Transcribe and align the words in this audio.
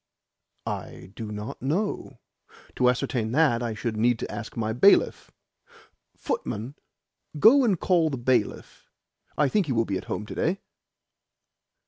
"I 0.65 1.11
do 1.15 1.31
not 1.31 1.61
know. 1.61 2.17
To 2.77 2.89
ascertain 2.89 3.33
that 3.33 3.61
I 3.61 3.75
should 3.75 3.97
need 3.97 4.17
to 4.17 4.31
ask 4.31 4.57
my 4.57 4.73
bailiff. 4.73 5.29
Footman, 6.17 6.73
go 7.37 7.63
and 7.63 7.79
call 7.79 8.09
the 8.09 8.17
bailiff. 8.17 8.89
I 9.37 9.47
think 9.47 9.67
he 9.67 9.73
will 9.73 9.85
be 9.85 9.99
at 9.99 10.05
home 10.05 10.25
to 10.25 10.33
day." 10.33 10.61